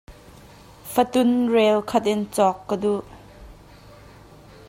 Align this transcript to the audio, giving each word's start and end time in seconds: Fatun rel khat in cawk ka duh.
Fatun 0.93 1.31
rel 1.53 1.77
khat 1.89 2.05
in 2.13 2.21
cawk 2.35 2.57
ka 2.67 2.75
duh. 2.83 3.05